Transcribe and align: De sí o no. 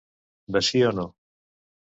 De 0.55 0.63
sí 0.69 0.81
o 0.87 0.91
no. 1.01 1.05